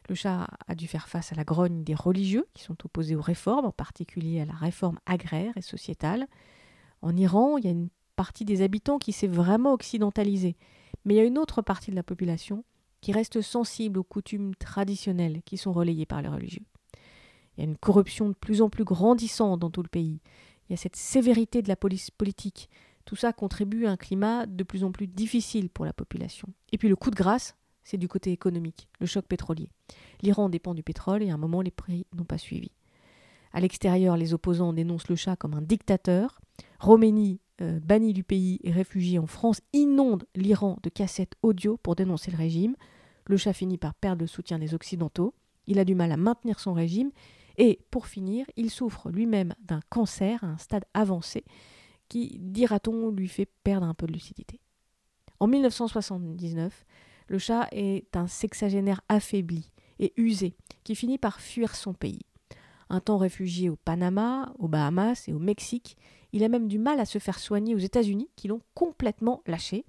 Le 0.09 0.15
chat 0.15 0.47
a 0.67 0.75
dû 0.75 0.87
faire 0.87 1.07
face 1.07 1.31
à 1.31 1.35
la 1.35 1.43
grogne 1.43 1.83
des 1.83 1.95
religieux 1.95 2.47
qui 2.53 2.63
sont 2.63 2.75
opposés 2.85 3.15
aux 3.15 3.21
réformes, 3.21 3.65
en 3.65 3.71
particulier 3.71 4.41
à 4.41 4.45
la 4.45 4.53
réforme 4.53 4.99
agraire 5.05 5.55
et 5.55 5.61
sociétale. 5.61 6.27
En 7.01 7.15
Iran, 7.15 7.57
il 7.57 7.65
y 7.65 7.67
a 7.67 7.71
une 7.71 7.89
partie 8.15 8.45
des 8.45 8.61
habitants 8.61 8.97
qui 8.97 9.13
s'est 9.13 9.27
vraiment 9.27 9.73
occidentalisée, 9.73 10.57
mais 11.05 11.15
il 11.15 11.17
y 11.17 11.21
a 11.21 11.25
une 11.25 11.37
autre 11.37 11.61
partie 11.61 11.91
de 11.91 11.95
la 11.95 12.03
population 12.03 12.63
qui 13.01 13.11
reste 13.11 13.41
sensible 13.41 13.99
aux 13.99 14.03
coutumes 14.03 14.55
traditionnelles 14.55 15.41
qui 15.43 15.57
sont 15.57 15.73
relayées 15.73 16.05
par 16.05 16.21
les 16.21 16.29
religieux. 16.29 16.65
Il 17.55 17.63
y 17.63 17.67
a 17.67 17.69
une 17.69 17.77
corruption 17.77 18.29
de 18.29 18.33
plus 18.33 18.61
en 18.61 18.69
plus 18.69 18.83
grandissante 18.83 19.59
dans 19.59 19.71
tout 19.71 19.83
le 19.83 19.89
pays. 19.89 20.19
Il 20.69 20.73
y 20.73 20.75
a 20.75 20.77
cette 20.77 20.95
sévérité 20.95 21.61
de 21.61 21.67
la 21.67 21.75
police 21.75 22.11
politique. 22.11 22.69
Tout 23.11 23.17
ça 23.17 23.33
contribue 23.33 23.87
à 23.87 23.91
un 23.91 23.97
climat 23.97 24.45
de 24.45 24.63
plus 24.63 24.85
en 24.85 24.93
plus 24.93 25.05
difficile 25.05 25.69
pour 25.69 25.83
la 25.83 25.91
population. 25.91 26.47
Et 26.71 26.77
puis 26.77 26.87
le 26.87 26.95
coup 26.95 27.11
de 27.11 27.15
grâce, 27.17 27.57
c'est 27.83 27.97
du 27.97 28.07
côté 28.07 28.31
économique, 28.31 28.87
le 29.01 29.05
choc 29.05 29.25
pétrolier. 29.25 29.67
L'Iran 30.21 30.47
dépend 30.47 30.73
du 30.73 30.81
pétrole 30.81 31.21
et 31.21 31.29
à 31.29 31.33
un 31.33 31.37
moment 31.37 31.61
les 31.61 31.71
prix 31.71 32.05
n'ont 32.15 32.23
pas 32.23 32.37
suivi. 32.37 32.71
À 33.51 33.59
l'extérieur, 33.59 34.15
les 34.15 34.33
opposants 34.33 34.71
dénoncent 34.71 35.09
le 35.09 35.17
Shah 35.17 35.35
comme 35.35 35.55
un 35.55 35.61
dictateur. 35.61 36.39
Roménie, 36.79 37.41
euh, 37.59 37.81
banni 37.81 38.13
du 38.13 38.23
pays 38.23 38.61
et 38.63 38.71
réfugié 38.71 39.19
en 39.19 39.27
France, 39.27 39.59
inonde 39.73 40.23
l'Iran 40.33 40.77
de 40.81 40.89
cassettes 40.89 41.35
audio 41.41 41.75
pour 41.75 41.97
dénoncer 41.97 42.31
le 42.31 42.37
régime. 42.37 42.77
Le 43.25 43.35
Shah 43.35 43.51
finit 43.51 43.77
par 43.77 43.93
perdre 43.93 44.21
le 44.21 44.27
soutien 44.27 44.57
des 44.57 44.73
Occidentaux. 44.73 45.33
Il 45.67 45.79
a 45.79 45.83
du 45.83 45.95
mal 45.95 46.13
à 46.13 46.17
maintenir 46.17 46.61
son 46.61 46.71
régime. 46.71 47.11
Et 47.57 47.81
pour 47.91 48.07
finir, 48.07 48.45
il 48.55 48.69
souffre 48.69 49.11
lui-même 49.11 49.53
d'un 49.65 49.81
cancer 49.89 50.41
à 50.45 50.47
un 50.47 50.57
stade 50.57 50.85
avancé 50.93 51.43
qui, 52.11 52.35
dira-t-on, 52.41 53.09
lui 53.09 53.29
fait 53.29 53.47
perdre 53.63 53.87
un 53.87 53.93
peu 53.93 54.05
de 54.05 54.11
lucidité. 54.11 54.59
En 55.39 55.47
1979, 55.47 56.85
le 57.27 57.37
chat 57.37 57.69
est 57.71 58.17
un 58.17 58.27
sexagénaire 58.27 58.99
affaibli 59.07 59.71
et 59.97 60.11
usé 60.17 60.57
qui 60.83 60.93
finit 60.93 61.17
par 61.17 61.39
fuir 61.39 61.73
son 61.73 61.93
pays. 61.93 62.25
Un 62.89 62.99
temps 62.99 63.17
réfugié 63.17 63.69
au 63.69 63.77
Panama, 63.77 64.51
aux 64.59 64.67
Bahamas 64.67 65.29
et 65.29 65.33
au 65.33 65.39
Mexique, 65.39 65.95
il 66.33 66.43
a 66.43 66.49
même 66.49 66.67
du 66.67 66.79
mal 66.79 66.99
à 66.99 67.05
se 67.05 67.17
faire 67.17 67.39
soigner 67.39 67.75
aux 67.75 67.79
États-Unis 67.79 68.29
qui 68.35 68.49
l'ont 68.49 68.61
complètement 68.73 69.41
lâché. 69.45 69.85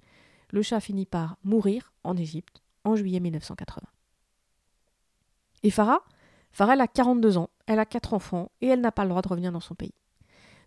Le 0.51 0.61
chat 0.61 0.79
finit 0.79 1.05
par 1.05 1.35
mourir 1.43 1.91
en 2.05 2.15
Égypte 2.15 2.63
en 2.85 2.95
juillet 2.95 3.19
1980. 3.19 3.85
Et 5.63 5.71
Farah? 5.71 6.05
Farah, 6.53 6.75
elle 6.75 6.81
a 6.81 6.87
42 6.87 7.37
ans, 7.37 7.49
elle 7.65 7.79
a 7.79 7.85
4 7.85 8.13
enfants 8.13 8.49
et 8.61 8.67
elle 8.67 8.79
n'a 8.79 8.93
pas 8.93 9.03
le 9.03 9.09
droit 9.09 9.21
de 9.21 9.27
revenir 9.27 9.51
dans 9.51 9.59
son 9.59 9.75
pays. 9.75 9.93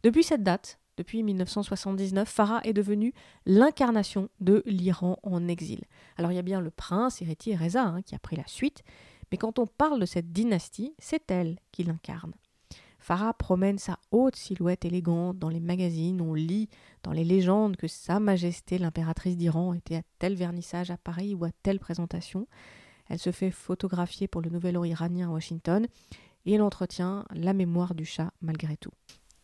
Depuis 0.02 0.22
cette 0.22 0.42
date, 0.42 0.78
depuis 0.96 1.22
1979, 1.22 2.28
Farah 2.28 2.60
est 2.64 2.72
devenue 2.72 3.12
l'incarnation 3.44 4.28
de 4.40 4.62
l'Iran 4.64 5.18
en 5.22 5.46
exil. 5.46 5.82
Alors 6.16 6.32
il 6.32 6.36
y 6.36 6.38
a 6.38 6.42
bien 6.42 6.60
le 6.60 6.70
prince 6.70 7.20
héritier 7.20 7.54
Reza 7.54 7.82
hein, 7.82 8.02
qui 8.02 8.14
a 8.14 8.18
pris 8.18 8.36
la 8.36 8.46
suite, 8.46 8.82
mais 9.30 9.38
quand 9.38 9.58
on 9.58 9.66
parle 9.66 10.00
de 10.00 10.06
cette 10.06 10.32
dynastie, 10.32 10.94
c'est 10.98 11.30
elle 11.30 11.58
qui 11.72 11.84
l'incarne. 11.84 12.32
Farah 12.98 13.34
promène 13.34 13.78
sa 13.78 13.98
haute 14.10 14.36
silhouette 14.36 14.84
élégante 14.84 15.38
dans 15.38 15.48
les 15.48 15.60
magazines, 15.60 16.20
on 16.20 16.34
lit 16.34 16.68
dans 17.02 17.12
les 17.12 17.24
légendes 17.24 17.76
que 17.76 17.86
Sa 17.86 18.18
Majesté 18.18 18.78
l'impératrice 18.78 19.36
d'Iran 19.36 19.74
était 19.74 19.96
à 19.96 20.02
tel 20.18 20.34
vernissage 20.34 20.90
à 20.90 20.96
Paris 20.96 21.34
ou 21.34 21.44
à 21.44 21.50
telle 21.62 21.78
présentation. 21.78 22.48
Elle 23.08 23.20
se 23.20 23.30
fait 23.30 23.52
photographier 23.52 24.26
pour 24.26 24.40
le 24.40 24.50
Nouvel 24.50 24.76
An 24.76 24.82
iranien 24.82 25.28
à 25.28 25.32
Washington 25.32 25.86
et 26.46 26.54
elle 26.54 26.62
entretient 26.62 27.24
la 27.32 27.52
mémoire 27.52 27.94
du 27.94 28.04
chat 28.04 28.32
malgré 28.40 28.76
tout. 28.76 28.92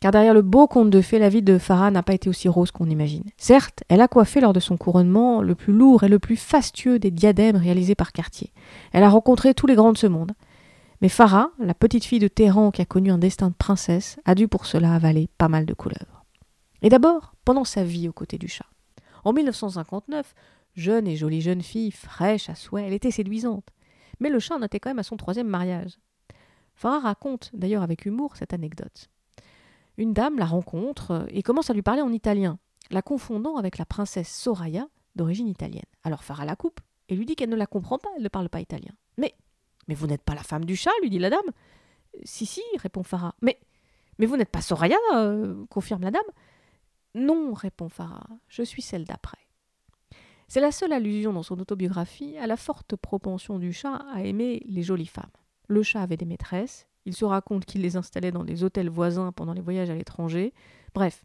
Car 0.02 0.10
derrière 0.10 0.34
le 0.34 0.42
beau 0.42 0.66
conte 0.66 0.90
de 0.90 1.00
fées, 1.00 1.20
la 1.20 1.28
vie 1.28 1.42
de 1.42 1.58
Farah 1.58 1.92
n'a 1.92 2.02
pas 2.02 2.14
été 2.14 2.28
aussi 2.28 2.48
rose 2.48 2.72
qu'on 2.72 2.90
imagine. 2.90 3.22
Certes, 3.36 3.84
elle 3.88 4.00
a 4.00 4.08
coiffé 4.08 4.40
lors 4.40 4.52
de 4.52 4.58
son 4.58 4.76
couronnement 4.76 5.42
le 5.42 5.54
plus 5.54 5.72
lourd 5.72 6.02
et 6.02 6.08
le 6.08 6.18
plus 6.18 6.34
fastueux 6.36 6.98
des 6.98 7.12
diadèmes 7.12 7.54
réalisés 7.54 7.94
par 7.94 8.10
Cartier. 8.10 8.52
Elle 8.90 9.04
a 9.04 9.08
rencontré 9.08 9.54
tous 9.54 9.68
les 9.68 9.76
grands 9.76 9.92
de 9.92 9.98
ce 9.98 10.08
monde. 10.08 10.32
Mais 11.02 11.08
Farah, 11.08 11.52
la 11.60 11.72
petite 11.72 12.04
fille 12.04 12.18
de 12.18 12.26
Téhéran 12.26 12.72
qui 12.72 12.82
a 12.82 12.84
connu 12.84 13.12
un 13.12 13.18
destin 13.18 13.50
de 13.50 13.54
princesse, 13.54 14.18
a 14.24 14.34
dû 14.34 14.48
pour 14.48 14.66
cela 14.66 14.92
avaler 14.92 15.28
pas 15.38 15.46
mal 15.46 15.66
de 15.66 15.72
couleuvres. 15.72 16.24
Et 16.82 16.88
d'abord, 16.88 17.36
pendant 17.44 17.62
sa 17.62 17.84
vie 17.84 18.08
aux 18.08 18.12
côtés 18.12 18.38
du 18.38 18.48
chat. 18.48 18.66
En 19.22 19.32
1959, 19.32 20.34
jeune 20.74 21.06
et 21.06 21.14
jolie 21.14 21.42
jeune 21.42 21.62
fille, 21.62 21.92
fraîche 21.92 22.50
à 22.50 22.56
souhait, 22.56 22.86
elle 22.88 22.92
était 22.92 23.12
séduisante. 23.12 23.68
Mais 24.18 24.30
le 24.30 24.40
chat 24.40 24.56
en 24.56 24.62
était 24.62 24.80
quand 24.80 24.90
même 24.90 24.98
à 24.98 25.04
son 25.04 25.16
troisième 25.16 25.46
mariage. 25.46 25.96
Farah 26.74 26.98
raconte 26.98 27.52
d'ailleurs 27.54 27.84
avec 27.84 28.04
humour 28.04 28.34
cette 28.36 28.52
anecdote 28.52 29.08
une 30.02 30.12
dame 30.12 30.38
la 30.38 30.44
rencontre 30.44 31.12
euh, 31.12 31.26
et 31.28 31.42
commence 31.42 31.70
à 31.70 31.74
lui 31.74 31.82
parler 31.82 32.02
en 32.02 32.12
italien, 32.12 32.58
la 32.90 33.02
confondant 33.02 33.56
avec 33.56 33.78
la 33.78 33.86
princesse 33.86 34.28
Soraya, 34.28 34.88
d'origine 35.14 35.48
italienne. 35.48 35.84
Alors 36.04 36.24
Farah 36.24 36.44
la 36.44 36.56
coupe 36.56 36.80
et 37.08 37.14
lui 37.14 37.26
dit 37.26 37.36
qu'elle 37.36 37.50
ne 37.50 37.56
la 37.56 37.66
comprend 37.66 37.98
pas, 37.98 38.08
elle 38.16 38.22
ne 38.22 38.28
parle 38.28 38.48
pas 38.48 38.60
italien. 38.60 38.92
Mais, 39.16 39.34
mais 39.88 39.94
vous 39.94 40.06
n'êtes 40.06 40.22
pas 40.22 40.34
la 40.34 40.42
femme 40.42 40.64
du 40.64 40.76
chat, 40.76 40.90
lui 41.02 41.10
dit 41.10 41.18
la 41.18 41.30
dame. 41.30 41.40
Si, 42.24 42.46
si, 42.46 42.62
répond 42.78 43.02
Farah. 43.02 43.34
Mais, 43.40 43.58
mais 44.18 44.26
vous 44.26 44.36
n'êtes 44.36 44.50
pas 44.50 44.60
Soraya, 44.60 44.96
euh, 45.14 45.64
confirme 45.70 46.02
la 46.02 46.10
dame. 46.10 46.22
Non, 47.14 47.52
répond 47.52 47.88
Farah, 47.88 48.26
je 48.48 48.62
suis 48.62 48.82
celle 48.82 49.04
d'après. 49.04 49.38
C'est 50.48 50.60
la 50.60 50.72
seule 50.72 50.92
allusion 50.92 51.32
dans 51.32 51.42
son 51.42 51.58
autobiographie 51.60 52.36
à 52.38 52.46
la 52.46 52.56
forte 52.56 52.96
propension 52.96 53.58
du 53.58 53.72
chat 53.72 54.04
à 54.12 54.22
aimer 54.22 54.62
les 54.66 54.82
jolies 54.82 55.06
femmes. 55.06 55.30
Le 55.68 55.82
chat 55.82 56.02
avait 56.02 56.16
des 56.16 56.26
maîtresses, 56.26 56.86
il 57.04 57.14
se 57.14 57.24
raconte 57.24 57.64
qu'il 57.64 57.82
les 57.82 57.96
installait 57.96 58.30
dans 58.30 58.44
des 58.44 58.64
hôtels 58.64 58.90
voisins 58.90 59.32
pendant 59.32 59.52
les 59.52 59.60
voyages 59.60 59.90
à 59.90 59.94
l'étranger. 59.94 60.52
Bref, 60.94 61.24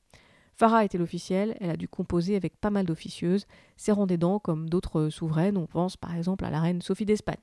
Farah 0.53 0.83
était 0.83 0.97
l'officielle, 0.97 1.55
elle 1.59 1.69
a 1.69 1.77
dû 1.77 1.87
composer 1.87 2.35
avec 2.35 2.59
pas 2.59 2.71
mal 2.71 2.85
d'officieuses, 2.85 3.45
serrant 3.75 4.07
des 4.07 4.17
dents 4.17 4.39
comme 4.39 4.69
d'autres 4.69 5.09
souveraines, 5.09 5.57
on 5.57 5.67
pense 5.67 5.97
par 5.97 6.15
exemple 6.15 6.45
à 6.45 6.49
la 6.49 6.59
reine 6.59 6.81
Sophie 6.81 7.05
d'Espagne. 7.05 7.35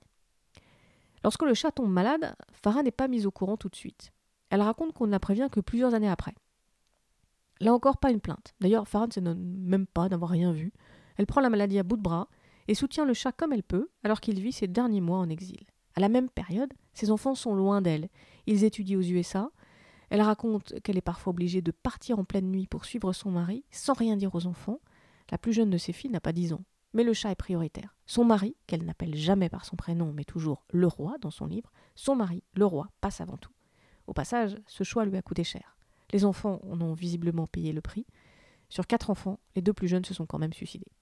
Lorsque 1.23 1.43
le 1.43 1.55
chat 1.55 1.71
tombe 1.71 1.91
malade, 1.91 2.35
Farah 2.53 2.83
n'est 2.83 2.91
pas 2.91 3.09
mise 3.09 3.25
au 3.25 3.31
courant 3.31 3.57
tout 3.57 3.69
de 3.69 3.77
suite. 3.77 4.13
Elle 4.51 4.61
raconte 4.61 4.93
qu'on 4.93 5.07
ne 5.07 5.13
la 5.13 5.21
prévient 5.21 5.49
que 5.51 5.61
plusieurs 5.61 5.95
années 5.95 6.09
après. 6.09 6.35
Là 7.61 7.73
encore, 7.73 7.99
pas 7.99 8.11
une 8.11 8.21
plainte. 8.21 8.55
D'ailleurs, 8.61 8.89
Farah 8.89 9.07
ne 9.07 9.13
se 9.13 9.21
donne 9.21 9.43
même 9.59 9.87
pas 9.87 10.09
d'avoir 10.09 10.31
rien 10.31 10.53
vu. 10.53 10.73
Elle 11.17 11.27
prend 11.27 11.41
la 11.41 11.51
maladie 11.51 11.79
à 11.79 11.83
bout 11.83 11.97
de 11.97 12.03
bras 12.03 12.29
et 12.69 12.75
soutient 12.75 13.05
le 13.05 13.15
chat 13.15 13.33
comme 13.33 13.53
elle 13.53 13.63
peut, 13.63 13.89
alors 14.03 14.21
qu'il 14.21 14.41
vit 14.41 14.53
ses 14.53 14.67
derniers 14.67 15.01
mois 15.01 15.19
en 15.19 15.29
exil. 15.29 15.65
À 15.95 16.01
la 16.01 16.09
même 16.09 16.29
période, 16.29 16.73
ses 16.93 17.11
enfants 17.11 17.35
sont 17.35 17.55
loin 17.55 17.81
d'elle. 17.81 18.09
Ils 18.47 18.65
étudient 18.65 18.99
aux 18.99 19.03
USA. 19.03 19.51
Elle 20.11 20.21
raconte 20.21 20.81
qu'elle 20.81 20.99
est 20.99 21.03
parfois 21.03 21.31
obligée 21.31 21.63
de 21.63 21.71
partir 21.71 22.19
en 22.19 22.25
pleine 22.25 22.51
nuit 22.51 22.67
pour 22.67 22.85
suivre 22.85 23.13
son 23.13 23.31
mari, 23.31 23.65
sans 23.71 23.95
rien 23.95 24.17
dire 24.17 24.35
aux 24.35 24.47
enfants. 24.47 24.81
La 25.31 25.39
plus 25.39 25.53
jeune 25.53 25.71
de 25.71 25.79
ses 25.79 25.93
filles 25.93 26.11
n'a 26.11 26.21
pas 26.21 26.33
dix 26.33 26.53
ans. 26.53 26.65
Mais 26.93 27.05
le 27.05 27.13
chat 27.13 27.31
est 27.31 27.37
prioritaire. 27.37 27.97
Son 28.07 28.25
mari, 28.25 28.57
qu'elle 28.67 28.85
n'appelle 28.85 29.17
jamais 29.17 29.49
par 29.49 29.65
son 29.65 29.77
prénom, 29.77 30.13
mais 30.13 30.25
toujours 30.25 30.65
le 30.71 30.87
roi 30.87 31.17
dans 31.21 31.31
son 31.31 31.47
livre, 31.47 31.73
son 31.95 32.15
mari, 32.15 32.45
le 32.55 32.67
roi, 32.67 32.89
passe 33.01 33.21
avant 33.21 33.37
tout. 33.37 33.51
Au 34.07 34.13
passage, 34.13 34.57
ce 34.67 34.85
choix 34.85 35.05
lui 35.05 35.17
a 35.17 35.23
coûté 35.23 35.43
cher. 35.43 35.77
Les 36.13 36.25
enfants 36.25 36.61
en 36.71 36.81
ont 36.81 36.93
visiblement 36.93 37.47
payé 37.47 37.73
le 37.73 37.81
prix. 37.81 38.07
Sur 38.69 38.87
quatre 38.87 39.11
enfants, 39.11 39.41
les 39.57 39.63
deux 39.63 39.73
plus 39.73 39.89
jeunes 39.89 40.05
se 40.05 40.15
sont 40.15 40.27
quand 40.27 40.39
même 40.39 40.53
suicidés. 40.53 40.93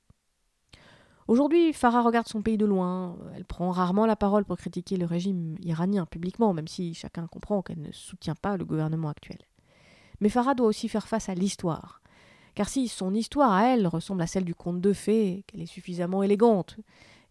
Aujourd'hui, 1.28 1.72
Farah 1.72 2.02
regarde 2.02 2.26
son 2.26 2.42
pays 2.42 2.58
de 2.58 2.66
loin. 2.66 3.16
Elle 3.34 3.44
prend 3.44 3.70
rarement 3.70 4.06
la 4.06 4.16
parole 4.16 4.44
pour 4.44 4.56
critiquer 4.56 4.96
le 4.96 5.06
régime 5.06 5.56
iranien 5.62 6.04
publiquement, 6.06 6.52
même 6.52 6.68
si 6.68 6.94
chacun 6.94 7.26
comprend 7.26 7.62
qu'elle 7.62 7.80
ne 7.80 7.92
soutient 7.92 8.34
pas 8.34 8.56
le 8.56 8.64
gouvernement 8.64 9.08
actuel. 9.08 9.38
Mais 10.20 10.28
Farah 10.28 10.54
doit 10.54 10.66
aussi 10.66 10.88
faire 10.88 11.06
face 11.06 11.28
à 11.28 11.34
l'histoire. 11.34 12.02
Car 12.54 12.68
si 12.68 12.88
son 12.88 13.14
histoire 13.14 13.52
à 13.52 13.68
elle 13.68 13.86
ressemble 13.86 14.22
à 14.22 14.26
celle 14.26 14.44
du 14.44 14.54
conte 14.54 14.80
de 14.80 14.92
fées, 14.92 15.44
qu'elle 15.46 15.62
est 15.62 15.66
suffisamment 15.66 16.22
élégante 16.22 16.76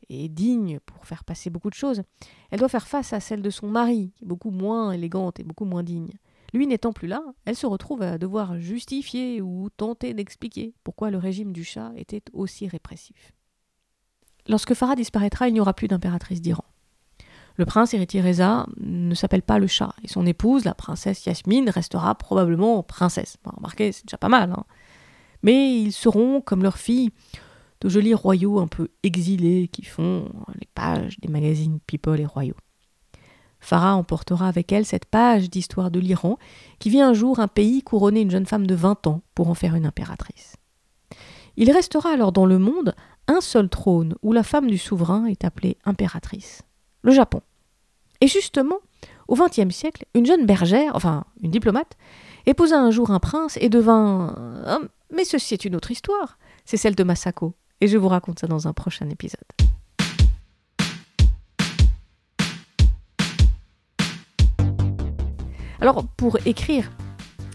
et 0.09 0.29
digne 0.29 0.79
pour 0.79 1.05
faire 1.05 1.23
passer 1.23 1.49
beaucoup 1.49 1.69
de 1.69 1.75
choses, 1.75 2.01
elle 2.49 2.59
doit 2.59 2.69
faire 2.69 2.87
face 2.87 3.13
à 3.13 3.19
celle 3.19 3.41
de 3.41 3.49
son 3.49 3.67
mari, 3.67 4.13
beaucoup 4.21 4.49
moins 4.49 4.91
élégante 4.93 5.39
et 5.39 5.43
beaucoup 5.43 5.65
moins 5.65 5.83
digne. 5.83 6.11
Lui 6.53 6.65
n'étant 6.65 6.91
plus 6.91 7.07
là, 7.07 7.23
elle 7.45 7.55
se 7.55 7.67
retrouve 7.67 8.01
à 8.01 8.17
devoir 8.17 8.59
justifier 8.59 9.41
ou 9.41 9.69
tenter 9.69 10.13
d'expliquer 10.13 10.73
pourquoi 10.83 11.11
le 11.11 11.17
régime 11.17 11.53
du 11.53 11.63
chat 11.63 11.91
était 11.95 12.23
aussi 12.33 12.67
répressif. 12.67 13.31
Lorsque 14.47 14.73
Farah 14.73 14.95
disparaîtra, 14.95 15.47
il 15.47 15.53
n'y 15.53 15.59
aura 15.59 15.73
plus 15.73 15.87
d'impératrice 15.87 16.41
d'Iran. 16.41 16.65
Le 17.57 17.65
prince 17.65 17.93
héritier 17.93 18.21
Reza 18.21 18.65
ne 18.79 19.13
s'appelle 19.13 19.41
pas 19.41 19.59
le 19.59 19.67
chat, 19.67 19.93
et 20.03 20.07
son 20.07 20.25
épouse, 20.25 20.65
la 20.65 20.73
princesse 20.73 21.25
Yasmine, 21.25 21.69
restera 21.69 22.15
probablement 22.15 22.81
princesse. 22.81 23.37
remarquez, 23.45 23.91
c'est 23.91 24.05
déjà 24.05 24.17
pas 24.17 24.29
mal. 24.29 24.51
Hein. 24.51 24.63
Mais 25.43 25.79
ils 25.79 25.91
seront, 25.91 26.41
comme 26.41 26.63
leur 26.63 26.77
fille, 26.77 27.11
de 27.81 27.89
jolis 27.89 28.13
royaux 28.13 28.59
un 28.59 28.67
peu 28.67 28.89
exilés 29.03 29.67
qui 29.67 29.83
font 29.83 30.29
les 30.59 30.67
pages 30.73 31.19
des 31.19 31.27
magazines 31.27 31.79
People 31.85 32.19
et 32.19 32.25
Royaux. 32.25 32.55
Farah 33.59 33.95
emportera 33.95 34.47
avec 34.47 34.71
elle 34.71 34.85
cette 34.85 35.05
page 35.05 35.49
d'histoire 35.49 35.91
de 35.91 35.99
l'Iran 35.99 36.37
qui 36.79 36.89
vit 36.89 37.01
un 37.01 37.13
jour 37.13 37.39
un 37.39 37.47
pays 37.47 37.83
couronner 37.83 38.21
une 38.21 38.31
jeune 38.31 38.45
femme 38.45 38.65
de 38.65 38.75
20 38.75 39.07
ans 39.07 39.21
pour 39.35 39.49
en 39.49 39.53
faire 39.53 39.75
une 39.75 39.85
impératrice. 39.85 40.55
Il 41.57 41.71
restera 41.71 42.11
alors 42.11 42.31
dans 42.31 42.45
le 42.45 42.57
monde 42.57 42.95
un 43.31 43.41
seul 43.41 43.69
trône 43.69 44.15
où 44.21 44.33
la 44.33 44.43
femme 44.43 44.67
du 44.67 44.77
souverain 44.77 45.25
est 45.25 45.45
appelée 45.45 45.77
impératrice, 45.85 46.63
le 47.01 47.11
Japon. 47.11 47.41
Et 48.19 48.27
justement, 48.27 48.79
au 49.27 49.35
XXe 49.35 49.73
siècle, 49.73 50.05
une 50.13 50.25
jeune 50.25 50.45
bergère, 50.45 50.95
enfin 50.95 51.23
une 51.41 51.51
diplomate, 51.51 51.97
épousa 52.45 52.77
un 52.77 52.91
jour 52.91 53.11
un 53.11 53.19
prince 53.19 53.57
et 53.61 53.69
devint... 53.69 54.35
Mais 55.13 55.23
ceci 55.23 55.53
est 55.53 55.65
une 55.65 55.75
autre 55.75 55.91
histoire, 55.91 56.37
c'est 56.65 56.77
celle 56.77 56.95
de 56.95 57.03
Masako, 57.03 57.53
et 57.79 57.87
je 57.87 57.97
vous 57.97 58.09
raconte 58.09 58.39
ça 58.39 58.47
dans 58.47 58.67
un 58.67 58.73
prochain 58.73 59.09
épisode. 59.09 59.39
Alors, 65.79 66.05
pour 66.15 66.37
écrire 66.45 66.91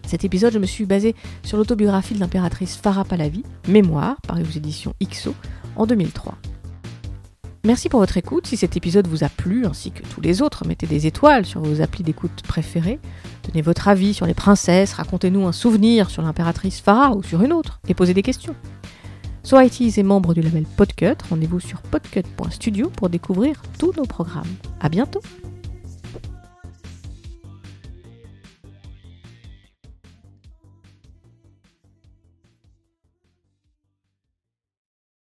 cet 0.07 0.25
épisode, 0.25 0.53
je 0.53 0.59
me 0.59 0.67
suis 0.67 0.85
basé 0.85 1.15
sur 1.43 1.57
l'autobiographie 1.57 2.15
de 2.15 2.21
l'impératrice 2.21 2.77
Farah 2.77 3.05
Pahlavi, 3.05 3.43
Mémoire, 3.69 4.21
paru 4.23 4.43
aux 4.43 4.57
éditions 4.57 4.95
IXO, 5.01 5.35
en 5.77 5.87
2003. 5.87 6.35
Merci 7.65 7.89
pour 7.89 7.99
votre 7.99 8.17
écoute. 8.17 8.47
Si 8.47 8.57
cet 8.57 8.77
épisode 8.77 9.09
vous 9.09 9.25
a 9.25 9.29
plu, 9.29 9.67
ainsi 9.67 9.91
que 9.91 10.03
tous 10.03 10.21
les 10.21 10.41
autres, 10.41 10.65
mettez 10.67 10.87
des 10.87 11.07
étoiles 11.07 11.45
sur 11.45 11.61
vos 11.61 11.81
applis 11.81 12.05
d'écoute 12.05 12.43
préférés. 12.47 13.01
Donnez 13.45 13.61
votre 13.61 13.89
avis 13.89 14.15
sur 14.15 14.27
les 14.27 14.35
princesses, 14.35 14.93
racontez-nous 14.93 15.47
un 15.47 15.53
souvenir 15.53 16.09
sur 16.09 16.23
l'impératrice 16.23 16.81
Farah 16.81 17.17
ou 17.17 17.25
sur 17.25 17.43
une 17.43 17.53
autre, 17.53 17.81
et 17.89 17.95
posez 17.95 18.15
des 18.15 18.23
questions. 18.23 18.55
So 19.43 19.59
est 19.59 20.03
membre 20.03 20.35
du 20.35 20.43
label 20.43 20.65
Podcut. 20.77 21.17
Rendez-vous 21.31 21.61
sur 21.61 21.81
podcut.studio 21.83 22.89
pour 22.91 23.09
découvrir 23.09 23.63
tous 23.79 23.93
nos 23.97 24.05
programmes. 24.05 24.45
À 24.81 24.89
bientôt! 24.89 25.21